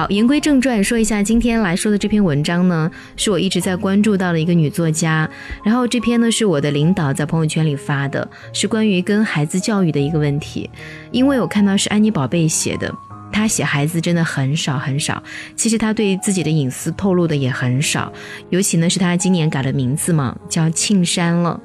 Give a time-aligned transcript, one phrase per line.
[0.00, 5.28] 好，言归正传，说一下今天来说的这篇文章呢，是我一直在关注到的一个女作家。
[5.62, 10.70] 然后这篇呢是我的领导在朋友圈里发的，是关于跟孩子教育的一个问题。
[11.10, 12.90] 因为我看到是安妮宝贝写的，
[13.30, 15.22] 她写孩子真的很少很少。
[15.54, 18.10] 其实她对自己的隐私透露的也很少，
[18.48, 21.60] 尤其呢是她今年改了名字嘛，叫庆山了。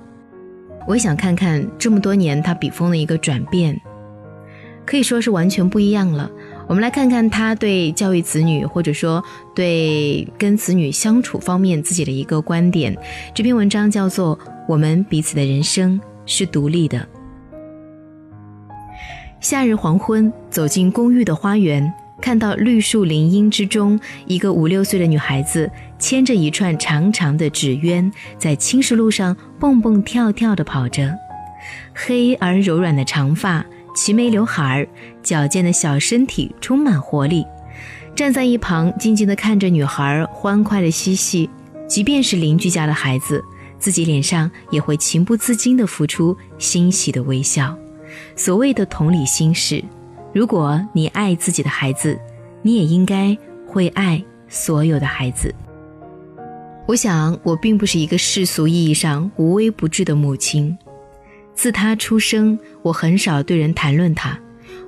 [0.85, 3.79] 我也想看看这么多年她笔锋的一个转变，
[4.85, 6.29] 可以说是完全不一样了。
[6.67, 9.23] 我们来看看他对教育子女，或者说
[9.53, 12.95] 对跟子女相处方面自己的一个观点。
[13.33, 14.37] 这篇文章叫做
[14.67, 16.97] 《我们彼此的人生是独立的》。
[19.39, 31.13] 夏日黄昏，走进公寓的花园，看到绿树林荫之中，一个五六岁的女孩子牵着一串长长的纸鸢，在青石路上蹦蹦跳跳地跑着，
[31.93, 33.63] 黑而柔软的长发。
[33.95, 34.87] 齐眉刘海儿，
[35.23, 37.43] 矫健的小身体充满活力，
[38.13, 41.49] 站在一旁静静地看着女孩欢快的嬉戏。
[41.87, 43.43] 即便是邻居家的孩子，
[43.79, 47.75] 自己脸上也会情不自禁地浮出欣喜的微笑。
[48.35, 49.83] 所谓的同理心是：
[50.33, 52.19] 如果你爱自己的孩子，
[52.61, 55.53] 你也应该会爱所有的孩子。
[56.87, 60.75] 我想，我并不是一个世俗意义上无微不至的母亲。
[61.55, 64.37] 自他出生，我很少对人谈论他，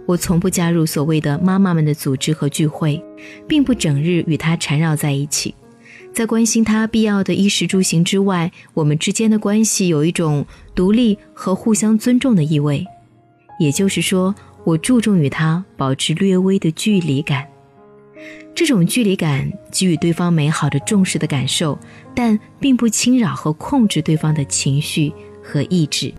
[0.06, 3.02] 我从不加入所谓的妈妈们的组织和聚会，
[3.48, 5.56] 并不整日与他缠绕在一起。
[6.14, 10.45] 在关心他必要的衣食住行之外，我们之间的关系有一种
[10.76, 12.86] 独立和互相尊重的意味。
[13.60, 17.48] 也就是说，我注重与他保持略微的距离感。
[18.54, 21.78] 这种距离感给予对方美好的重视的感受，
[22.16, 26.12] 但并不侵扰和控制对方的情绪和意志。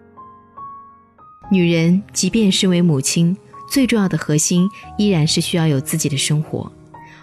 [1.50, 3.34] 女人即便身为母亲，
[3.70, 4.68] 最重要的核心
[4.98, 6.70] 依然是需要有自己的生活。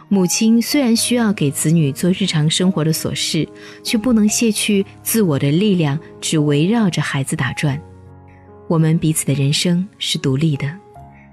[0.08, 3.48] 母亲虽然需要给子女做日常生活的琐事，
[3.84, 7.80] 却不能卸去自我的力量，只围绕着孩子打转。
[8.68, 10.72] 我们彼此的人生是独立的，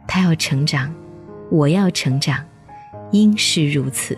[0.07, 0.95] 他要成长，
[1.51, 2.45] 我要成长，
[3.11, 4.17] 应是如此。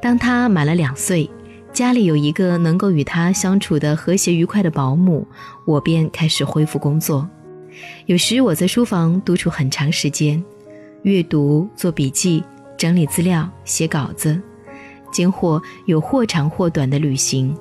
[0.00, 1.30] 当他满了两岁。
[1.72, 5.26] 家里有一个能够与他相处的和谐愉快的保姆，
[5.64, 7.26] 我便开始恢复工作。
[8.04, 10.42] 有时我在书房独处很长时间，
[11.02, 12.44] 阅读、做笔记、
[12.76, 14.38] 整理资料、写稿子，
[15.10, 17.56] 间或有或长或短的旅行，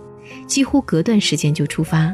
[0.45, 2.13] 几乎隔段时间就出发。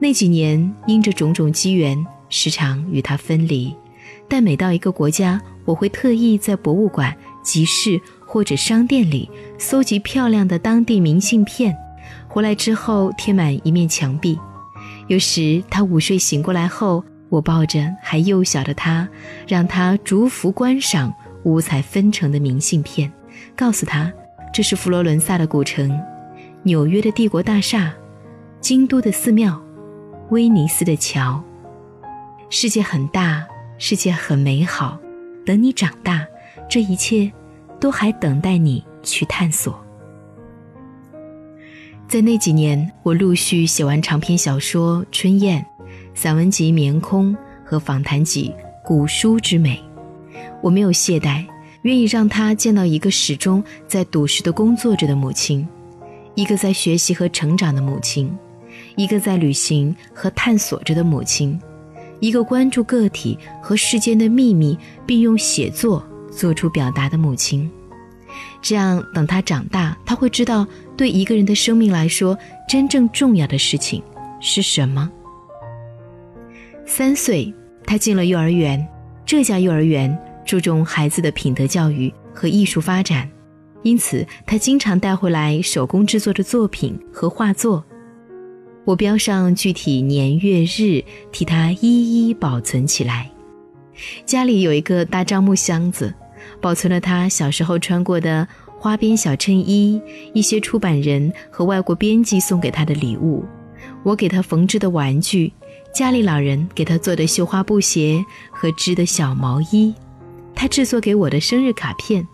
[0.00, 3.72] 那几年因着种种机缘，时常与他分离，
[4.26, 8.00] 但每到一个国家，我会特意在博物馆、集市。
[8.36, 11.74] 或者商店里搜集漂亮的当地明信片，
[12.28, 14.38] 回来之后贴满一面墙壁。
[15.06, 19.08] 有时他午睡醒过来后，我抱着还幼小的他，
[19.48, 21.10] 让他逐幅观赏
[21.44, 23.10] 五彩纷呈的明信片，
[23.56, 24.12] 告诉他
[24.52, 25.98] 这是佛罗伦萨的古城，
[26.62, 27.94] 纽约的帝国大厦，
[28.60, 29.58] 京都的寺庙，
[30.28, 31.42] 威尼斯的桥。
[32.50, 33.46] 世界很大，
[33.78, 34.98] 世界很美好。
[35.46, 36.26] 等你长大，
[36.68, 37.32] 这一切。
[37.80, 39.78] 都还等待你去探索。
[42.08, 45.64] 在那几年，我陆续写完长篇小说《春燕》，
[46.14, 47.32] 散文集《棉空》
[47.64, 48.54] 和访谈集
[48.84, 49.82] 《古书之美》。
[50.62, 51.44] 我没有懈怠，
[51.82, 55.66] 愿意让他见到一个始终在笃实的工作着的母亲，
[56.34, 58.32] 一个在学习和成长的母亲，
[58.96, 61.60] 一个在旅行和探索着的母亲，
[62.20, 66.06] 一个关注个体和世间的秘密，并用写作。
[66.36, 67.68] 做出表达的母亲，
[68.60, 70.66] 这样等他长大，他会知道
[70.96, 72.38] 对一个人的生命来说，
[72.68, 74.02] 真正重要的事情
[74.38, 75.10] 是什么。
[76.84, 77.52] 三岁，
[77.86, 78.86] 他进了幼儿园，
[79.24, 83.28] 这家幼儿园注重孩子的品德教育和艺术发展，
[83.82, 87.82] 因此他经常带回来手工制作的作品和画作。
[88.84, 93.30] 我标上具体年月日，替他一一保存起来。
[94.26, 96.14] 家里有一个大樟木箱子。
[96.60, 98.46] 保存了他小时候穿过的
[98.78, 100.00] 花边小衬衣，
[100.32, 103.44] 一些出版人和外国编辑送给他的礼物，
[104.02, 105.52] 我给他缝制的玩具，
[105.94, 109.94] 家里老人给他做的绣花布鞋和织的小毛衣，
[110.54, 112.26] 他制作给我的生日卡片，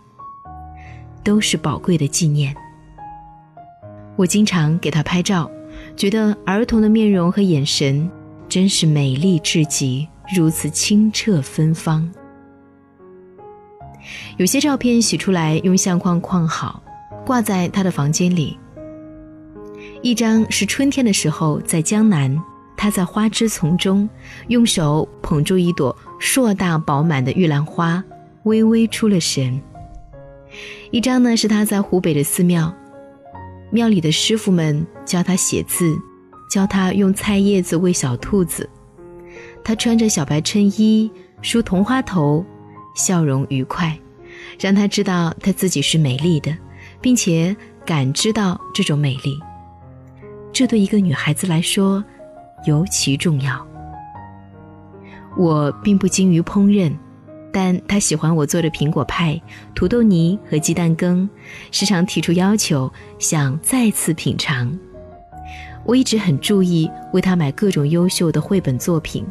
[1.22, 2.54] 都是宝贵的纪念。
[4.16, 5.50] 我经常给他拍照，
[5.96, 8.10] 觉得儿童的面容和眼神
[8.48, 10.06] 真是美丽至极，
[10.36, 12.10] 如此清澈芬芳。
[14.36, 16.82] 有些照片洗出来，用相框框好，
[17.24, 18.58] 挂在他的房间里。
[20.02, 22.36] 一张是春天的时候，在江南，
[22.76, 24.08] 他在花枝丛中，
[24.48, 28.02] 用手捧住一朵硕大饱满的玉兰花，
[28.44, 29.60] 微微出了神。
[30.90, 32.72] 一张呢是他在湖北的寺庙，
[33.70, 35.96] 庙里的师傅们教他写字，
[36.50, 38.68] 教他用菜叶子喂小兔子。
[39.64, 41.10] 他穿着小白衬衣，
[41.40, 42.44] 梳桐花头，
[42.94, 43.98] 笑容愉快，
[44.58, 46.56] 让他知道他自己是美丽的，
[47.00, 47.54] 并且
[47.84, 49.38] 感知到这种美丽。
[50.52, 52.04] 这对一个女孩子来说
[52.66, 53.66] 尤其重要。
[55.36, 56.92] 我并不精于烹饪，
[57.50, 59.40] 但他喜欢我做的苹果派、
[59.74, 61.28] 土豆泥和鸡蛋羹，
[61.70, 64.78] 时常提出要求，想再次品尝。
[65.84, 69.26] 我一直很注意为他买各种优秀的绘本作品，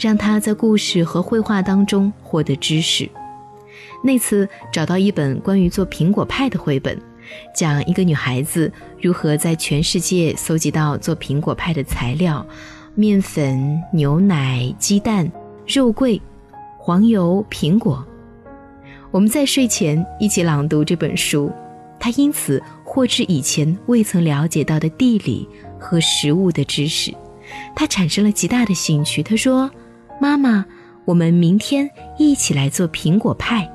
[0.00, 3.08] 让他在故事和绘画当中获得知识。
[4.02, 6.98] 那次找到一本关于做苹果派的绘本。
[7.54, 12.44] 讲一个女孩子如何在全世界搜集到做苹果派的材料：
[12.94, 15.30] 面粉、牛奶、鸡蛋、
[15.66, 16.20] 肉桂、
[16.76, 18.04] 黄油、苹果。
[19.12, 21.52] 我们在睡前一起朗读这本书，
[22.00, 25.48] 她因此获知以前未曾了解到的地理
[25.78, 27.14] 和食物的知识。
[27.76, 29.22] 她产生了极大的兴趣。
[29.22, 29.70] 她说
[30.20, 30.64] ：“妈妈，
[31.04, 33.68] 我们明天一起来做苹果派。”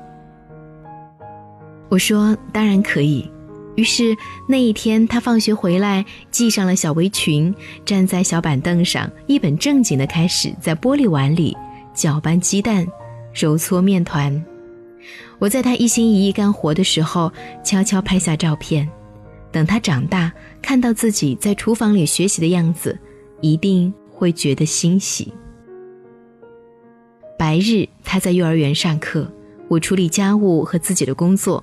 [1.90, 3.28] 我说：“当然可以。”
[3.76, 4.16] 于是
[4.48, 7.54] 那一天，他放学回来，系上了小围裙，
[7.84, 11.54] 站在小板凳上，一本正经地开始在玻璃碗里
[11.92, 12.86] 搅拌鸡蛋、
[13.34, 14.42] 揉搓面团。
[15.38, 17.30] 我在他一心一意干活的时候，
[17.62, 18.88] 悄悄拍下照片。
[19.52, 20.32] 等他长大，
[20.62, 22.98] 看到自己在厨房里学习的样子，
[23.42, 25.32] 一定会觉得欣喜。
[27.46, 29.32] 白日他在幼儿园上课，
[29.68, 31.62] 我处理家务和自己的工作。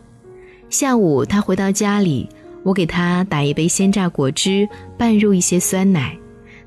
[0.69, 2.30] 下午，他回到家里，
[2.63, 4.65] 我给他打一杯鲜榨果汁，
[4.97, 6.18] 拌入一些酸奶。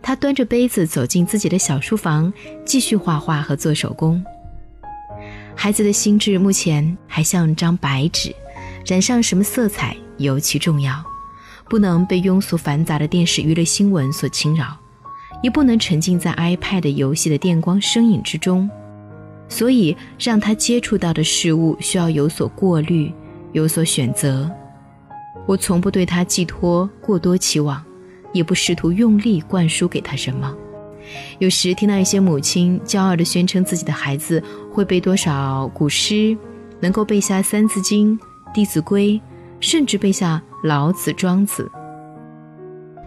[0.03, 2.31] 他端着杯子走进自己的小书房，
[2.67, 4.23] 继续画画和做手工。
[5.55, 8.37] 孩子的心智目前还像张白纸，
[8.85, 11.03] 染上什么色彩尤其重要，
[11.71, 14.77] 不能被庸俗繁杂的电视娱乐新闻所侵扰，
[15.43, 18.69] 也不能沉浸在 iPad 游戏的电光声影之中。
[19.49, 23.13] 所以，让他接触到的事物需要有所过滤。
[23.53, 24.51] 有所选择，
[25.47, 27.83] 我从不对他寄托过多期望，
[28.33, 30.55] 也不试图用力灌输给他什么。
[31.39, 36.37] 有时听到一些母亲骄傲地宣称自己的孩子会背多少古诗，
[36.81, 38.19] 能够背下《三字经》
[38.53, 39.13] 《弟子规》，
[39.59, 41.71] 甚至背下《老子》《庄子》，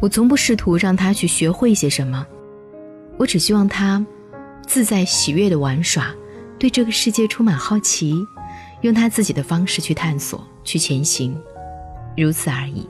[0.01, 2.25] 我从不试图让他去学会些什么，
[3.17, 4.03] 我只希望他
[4.65, 6.07] 自在喜悦地玩耍，
[6.59, 8.13] 对这个世界充满好奇。
[8.81, 11.37] 用他自己的方式去探索、去前行，
[12.15, 12.87] 如此而已。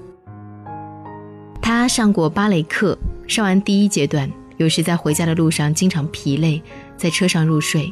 [1.59, 2.95] 他上过芭蕾课，
[3.27, 6.61] 上完第一阶段，有时在回家的路上经常疲累，
[6.95, 7.91] 在车上入睡。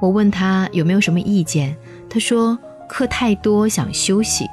[0.00, 1.76] 我问他有没有什么意见，
[2.08, 4.46] 他说课太多，想休息。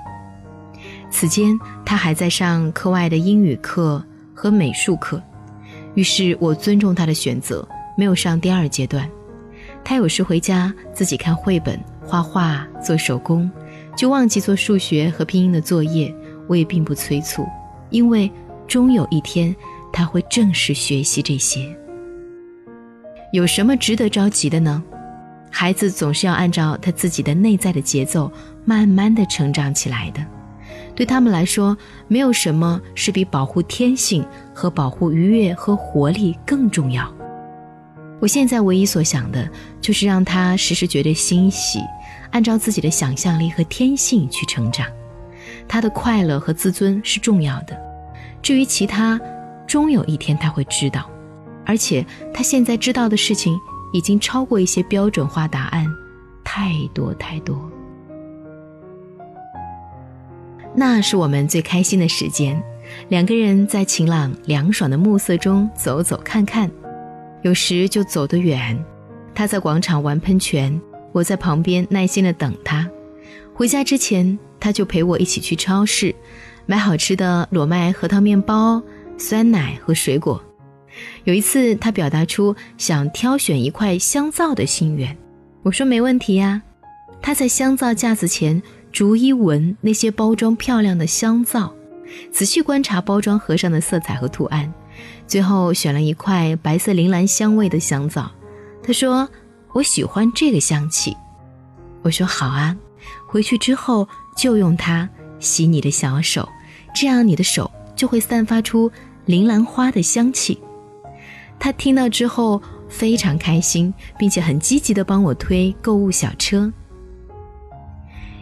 [1.09, 4.03] 此间他还在上课外的英语课
[4.33, 5.21] 和美术课，
[5.93, 7.65] 于是我尊重他的选择，
[7.97, 9.09] 没有上第二阶段。
[9.83, 11.79] 他有时回家自己看绘本。
[12.03, 13.49] 画画、做手工，
[13.95, 16.13] 就忘记做数学和拼音的作业。
[16.47, 17.45] 我也并不催促，
[17.89, 18.29] 因为
[18.67, 19.55] 终有一天
[19.93, 21.73] 他会正式学习这些。
[23.31, 24.83] 有什么值得着急的呢？
[25.49, 28.29] 孩子总是要按照他自己的内在的节奏，
[28.65, 30.25] 慢慢的成长起来的。
[30.93, 31.77] 对他们来说，
[32.09, 37.09] 没有什么是比保护天性和保护愉悦和活力更重要。
[38.21, 39.49] 我现在唯一所想的，
[39.81, 41.79] 就是让他时时觉得欣喜。
[42.29, 44.87] 按照自己的想象力和天性去成长，
[45.67, 47.77] 他的快乐和自尊是重要的。
[48.41, 49.19] 至于其他，
[49.67, 51.09] 终有一天他会知道，
[51.65, 53.59] 而且他现在知道的事情
[53.91, 55.85] 已经超过一些标准化答案，
[56.43, 57.69] 太多太多。
[60.73, 62.63] 那是我们最开心的时间，
[63.09, 66.71] 两个人在晴朗凉爽的暮色中走走看看，
[67.43, 68.77] 有时就走得远。
[69.33, 70.79] 他在广场玩喷泉。
[71.13, 72.89] 我在旁边耐心地等他，
[73.53, 76.15] 回家之前，他就陪我一起去超市，
[76.65, 78.81] 买好吃的裸麦核桃面包、
[79.17, 80.41] 酸奶和水果。
[81.25, 85.13] 有一次，他表达出想挑选一块香皂的心愿，
[85.63, 86.61] 我说没问题呀。
[87.21, 91.75] 他在香皂架子前逐一闻那些包装漂亮的香皂，
[92.31, 94.73] 仔细观察包装盒上的色彩和图案，
[95.31, 98.29] 最后选了一块白色铃兰香味的香皂。
[98.83, 99.25] 他说。
[99.73, 101.15] 我喜欢这个香气，
[102.01, 102.75] 我说好啊，
[103.25, 105.07] 回去之后就用它
[105.39, 106.45] 洗你的小手，
[106.93, 108.91] 这样你的手就会散发出
[109.23, 110.59] 铃兰花的香气。
[111.57, 116.69] 他听到之后非常开心，并且很积极地帮我推购物小车。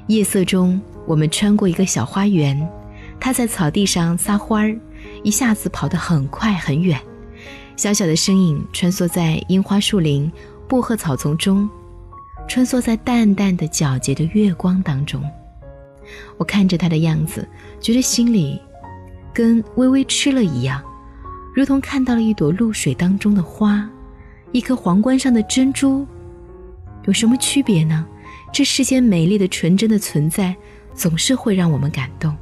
[0.08, 2.68] 夜色中，我们穿过一个小花园，
[3.20, 4.76] 他在草地上撒欢儿，
[5.24, 7.00] 一下子跑得很快很远。
[7.76, 10.32] 小小的身影穿梭在樱花树林、
[10.68, 11.70] 薄荷草丛中，
[12.48, 15.24] 穿梭在淡淡的皎洁的月光当中。
[16.38, 17.48] 我看着他的样子，
[17.80, 18.60] 觉得心里
[19.34, 20.84] 跟微微吃了一样，
[21.56, 23.90] 如同看到了一朵露水当中的花，
[24.52, 26.06] 一颗皇冠上的珍珠。
[27.06, 28.06] 有什么区别呢？
[28.52, 30.56] 这世间美丽的、纯真的存在，
[30.94, 32.36] 总是会让我们感动，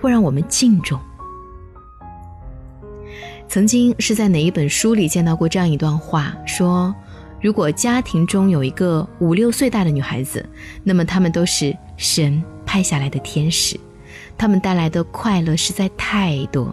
[0.00, 0.98] 会让我们敬重。
[3.50, 6.94] 曾经是在哪一本书里见到过这样一段话：说，
[7.40, 10.48] 如果家庭中有一个五六岁大的女孩子，
[10.84, 13.76] 那么他们都是神派下来的天使，
[14.38, 16.72] 他们带来的快乐实在太多。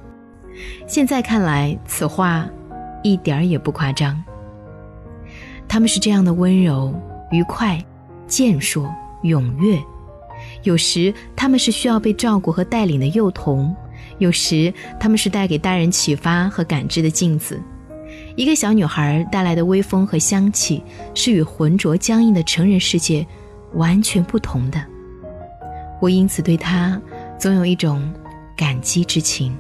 [0.86, 2.48] 现在看来，此话
[3.02, 4.24] 一点儿也不夸张。
[5.68, 6.94] 他们是这样的温柔、
[7.32, 7.84] 愉快、
[8.28, 8.88] 健硕、
[9.24, 9.82] 踊跃，
[10.62, 13.76] 有时他们是需要被照顾和带领的幼童。
[14.20, 17.62] 有时，他们是带给大人启发和感知的镜子。
[18.36, 20.84] 一个小女孩带来的微风和香气，
[21.14, 23.26] 是与浑浊僵硬的成人世界
[23.74, 24.84] 完全不同的。
[26.00, 27.00] 我因此对她
[27.38, 28.12] 总有一种
[28.56, 29.56] 感激之情。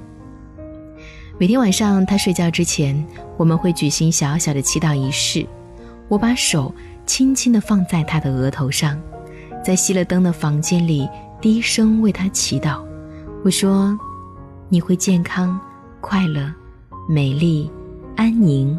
[1.37, 5.45] 每天晚上，她睡觉之前，我们会举行小小的祈祷仪式。
[6.07, 6.73] 我把手
[7.05, 8.99] 轻轻地放在她的额头上，
[9.63, 11.07] 在熄了灯的房间里
[11.41, 12.83] 低声为她祈祷。
[13.43, 13.95] 我说。
[14.69, 15.59] 你会健康、
[16.01, 16.53] 快乐、
[17.07, 17.69] 美丽、
[18.15, 18.77] 安宁。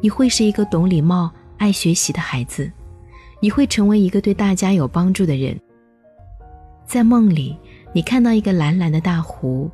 [0.00, 2.70] 你会是一个懂礼貌、爱学习的孩子。
[3.40, 5.58] 你会成为一个对大家有帮助的人。
[6.86, 7.56] 在梦里，
[7.92, 9.70] 你看到一个蓝蓝的大湖，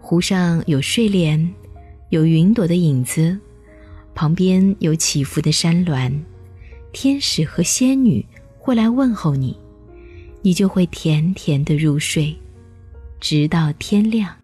[0.00, 1.52] 湖上有睡莲，
[2.10, 3.36] 有云朵的影子，
[4.14, 6.24] 旁边有起伏的山峦。
[6.92, 8.24] 天使和仙女
[8.56, 9.56] 会来问候你，
[10.42, 12.36] 你就会甜甜的入睡，
[13.18, 14.37] 直到天亮。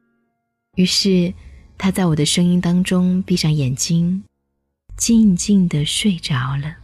[0.75, 1.35] 于是，
[1.79, 4.25] 他在我的声音当中闭上眼睛，
[4.97, 6.84] 静静地睡着了。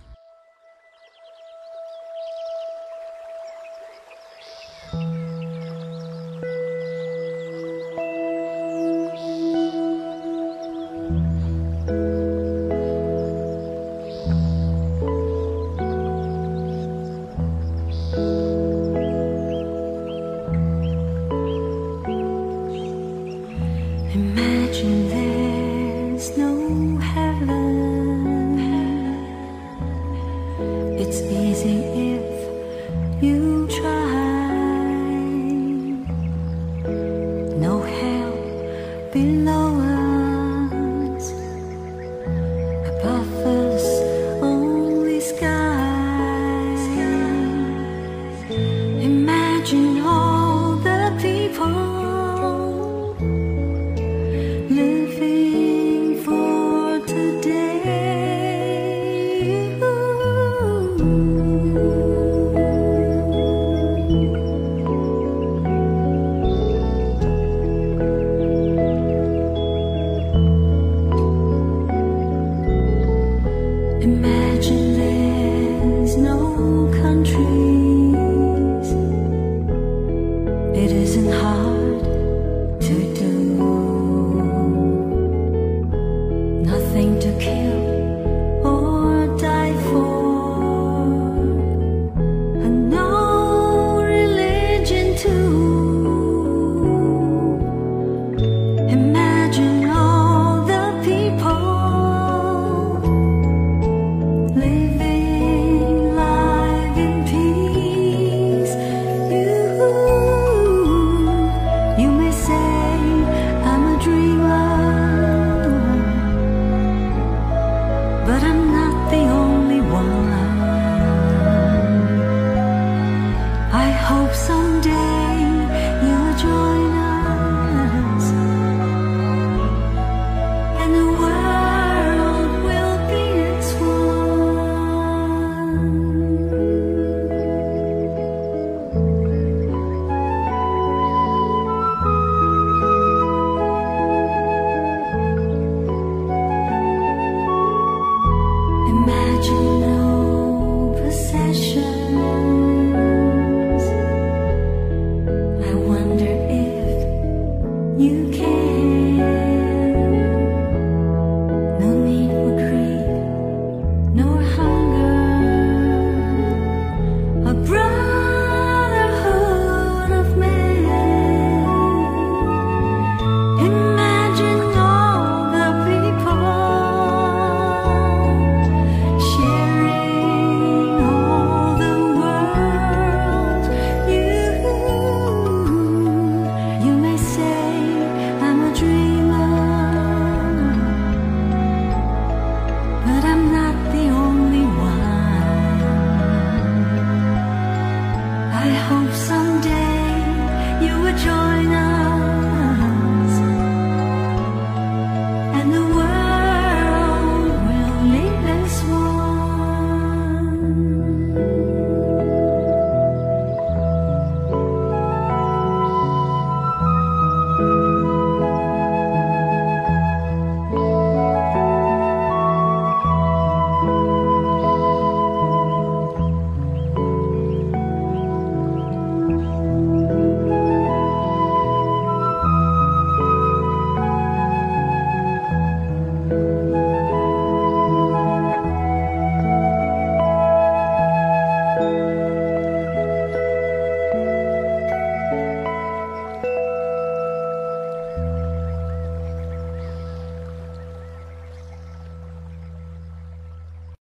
[39.12, 39.89] below